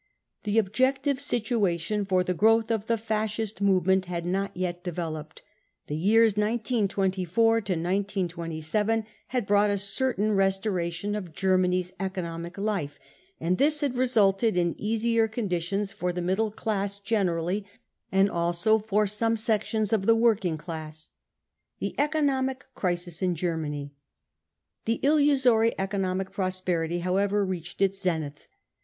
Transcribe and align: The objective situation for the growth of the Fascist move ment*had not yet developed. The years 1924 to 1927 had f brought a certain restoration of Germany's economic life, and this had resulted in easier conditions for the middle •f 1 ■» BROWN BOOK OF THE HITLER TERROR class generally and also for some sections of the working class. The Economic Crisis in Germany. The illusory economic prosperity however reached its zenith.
The 0.45 0.57
objective 0.57 1.19
situation 1.21 2.05
for 2.05 2.23
the 2.23 2.33
growth 2.33 2.71
of 2.71 2.87
the 2.87 2.97
Fascist 2.97 3.61
move 3.61 3.85
ment*had 3.85 4.25
not 4.25 4.57
yet 4.57 4.83
developed. 4.83 5.43
The 5.85 5.95
years 5.95 6.31
1924 6.31 7.61
to 7.61 7.73
1927 7.73 9.05
had 9.27 9.43
f 9.43 9.47
brought 9.47 9.69
a 9.69 9.77
certain 9.77 10.31
restoration 10.33 11.13
of 11.13 11.33
Germany's 11.33 11.93
economic 11.99 12.57
life, 12.57 12.97
and 13.39 13.57
this 13.59 13.81
had 13.81 13.93
resulted 13.93 14.57
in 14.57 14.73
easier 14.79 15.27
conditions 15.27 15.93
for 15.93 16.11
the 16.11 16.19
middle 16.19 16.49
•f 16.49 16.55
1 16.55 16.55
■» 16.55 16.55
BROWN 16.55 16.55
BOOK 16.55 16.65
OF 16.65 16.65
THE 16.65 16.73
HITLER 16.73 17.25
TERROR 17.25 17.45
class 17.45 17.61
generally 17.61 17.65
and 18.11 18.27
also 18.31 18.79
for 18.79 19.05
some 19.05 19.37
sections 19.37 19.93
of 19.93 20.07
the 20.07 20.15
working 20.15 20.57
class. 20.57 21.09
The 21.77 21.93
Economic 21.99 22.65
Crisis 22.73 23.21
in 23.21 23.35
Germany. 23.35 23.93
The 24.85 24.99
illusory 25.05 25.73
economic 25.77 26.31
prosperity 26.31 27.01
however 27.01 27.45
reached 27.45 27.83
its 27.83 28.01
zenith. 28.01 28.47